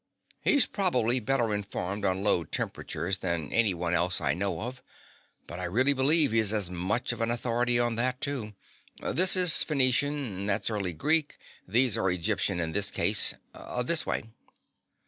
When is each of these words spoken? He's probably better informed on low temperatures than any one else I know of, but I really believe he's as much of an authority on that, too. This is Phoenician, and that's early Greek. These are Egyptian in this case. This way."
He's 0.41 0.65
probably 0.65 1.19
better 1.19 1.53
informed 1.53 2.05
on 2.05 2.23
low 2.23 2.43
temperatures 2.43 3.19
than 3.19 3.53
any 3.53 3.75
one 3.75 3.93
else 3.93 4.19
I 4.19 4.33
know 4.33 4.61
of, 4.61 4.81
but 5.45 5.59
I 5.59 5.65
really 5.65 5.93
believe 5.93 6.31
he's 6.31 6.51
as 6.53 6.71
much 6.71 7.11
of 7.11 7.21
an 7.21 7.29
authority 7.29 7.77
on 7.79 7.97
that, 7.97 8.19
too. 8.19 8.55
This 8.99 9.35
is 9.35 9.61
Phoenician, 9.61 10.15
and 10.37 10.49
that's 10.49 10.71
early 10.71 10.93
Greek. 10.93 11.37
These 11.67 11.99
are 11.99 12.09
Egyptian 12.09 12.59
in 12.59 12.71
this 12.71 12.89
case. 12.89 13.35
This 13.83 14.03
way." 14.03 14.23